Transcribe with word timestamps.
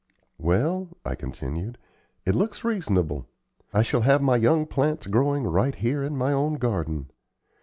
"Well," 0.39 0.89
I 1.05 1.13
continued, 1.13 1.77
"it 2.25 2.33
looks 2.33 2.63
reasonable. 2.63 3.27
I 3.71 3.83
shall 3.83 4.01
have 4.01 4.19
my 4.19 4.35
young 4.35 4.65
plants 4.65 5.05
growing 5.05 5.43
right 5.43 5.75
here 5.75 6.01
in 6.01 6.17
my 6.17 6.33
own 6.33 6.55
garden. 6.55 7.11